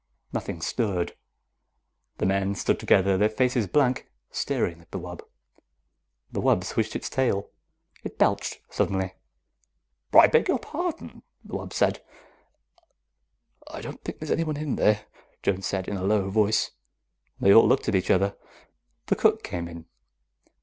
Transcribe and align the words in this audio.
Nothing 0.33 0.61
stirred. 0.61 1.15
The 2.17 2.25
men 2.25 2.55
stood 2.55 2.79
together, 2.79 3.19
their 3.19 3.29
faces 3.29 3.67
blank, 3.67 4.09
staring 4.31 4.81
at 4.81 4.89
the 4.89 4.97
wub. 4.97 5.21
The 6.31 6.41
wub 6.41 6.63
swished 6.63 6.95
its 6.95 7.07
tail. 7.07 7.51
It 8.03 8.17
belched 8.17 8.61
suddenly. 8.67 9.13
"I 10.11 10.25
beg 10.25 10.47
your 10.47 10.57
pardon," 10.57 11.21
the 11.43 11.53
wub 11.53 11.71
said. 11.71 12.01
"I 13.69 13.81
don't 13.81 14.03
think 14.03 14.17
there's 14.17 14.31
anyone 14.31 14.57
in 14.57 14.75
there," 14.75 15.05
Jones 15.43 15.67
said 15.67 15.87
in 15.87 15.97
a 15.97 16.03
low 16.03 16.31
voice. 16.31 16.71
They 17.39 17.53
all 17.53 17.67
looked 17.67 17.87
at 17.87 17.93
each 17.93 18.09
other. 18.09 18.35
The 19.05 19.15
cook 19.15 19.43
came 19.43 19.67
in. 19.67 19.85